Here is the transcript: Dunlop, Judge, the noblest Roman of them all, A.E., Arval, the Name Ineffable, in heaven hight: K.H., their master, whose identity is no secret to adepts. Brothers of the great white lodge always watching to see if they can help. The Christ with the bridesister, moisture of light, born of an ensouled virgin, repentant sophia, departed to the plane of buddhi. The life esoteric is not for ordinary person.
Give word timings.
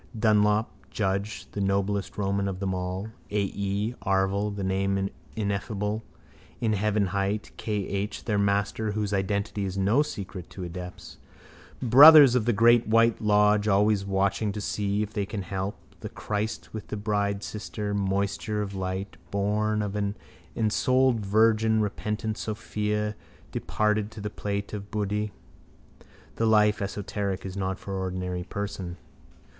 Dunlop, 0.17 0.73
Judge, 0.89 1.45
the 1.51 1.61
noblest 1.61 2.17
Roman 2.17 2.47
of 2.47 2.59
them 2.59 2.73
all, 2.73 3.09
A.E., 3.29 3.93
Arval, 4.01 4.49
the 4.55 4.63
Name 4.63 5.11
Ineffable, 5.35 6.01
in 6.59 6.73
heaven 6.73 7.05
hight: 7.05 7.51
K.H., 7.57 8.25
their 8.25 8.39
master, 8.39 8.93
whose 8.93 9.13
identity 9.13 9.63
is 9.63 9.77
no 9.77 10.01
secret 10.01 10.49
to 10.49 10.63
adepts. 10.63 11.17
Brothers 11.83 12.33
of 12.33 12.45
the 12.45 12.51
great 12.51 12.87
white 12.87 13.21
lodge 13.21 13.67
always 13.67 14.03
watching 14.03 14.51
to 14.53 14.59
see 14.59 15.03
if 15.03 15.13
they 15.13 15.27
can 15.27 15.43
help. 15.43 15.75
The 15.99 16.09
Christ 16.09 16.73
with 16.73 16.87
the 16.87 16.97
bridesister, 16.97 17.93
moisture 17.93 18.63
of 18.63 18.73
light, 18.73 19.17
born 19.29 19.83
of 19.83 19.95
an 19.95 20.17
ensouled 20.55 21.19
virgin, 21.19 21.79
repentant 21.79 22.39
sophia, 22.39 23.15
departed 23.51 24.09
to 24.09 24.19
the 24.19 24.31
plane 24.31 24.63
of 24.73 24.89
buddhi. 24.89 25.31
The 26.37 26.47
life 26.47 26.81
esoteric 26.81 27.45
is 27.45 27.55
not 27.55 27.77
for 27.77 27.93
ordinary 27.93 28.45
person. 28.45 28.97